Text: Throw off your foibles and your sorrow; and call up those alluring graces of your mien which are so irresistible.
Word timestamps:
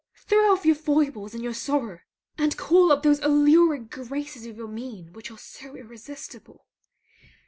Throw 0.17 0.51
off 0.51 0.65
your 0.65 0.73
foibles 0.73 1.35
and 1.35 1.43
your 1.43 1.53
sorrow; 1.53 1.99
and 2.35 2.57
call 2.57 2.91
up 2.91 3.03
those 3.03 3.19
alluring 3.19 3.85
graces 3.85 4.47
of 4.47 4.57
your 4.57 4.67
mien 4.67 5.13
which 5.13 5.29
are 5.29 5.37
so 5.37 5.75
irresistible. 5.75 6.65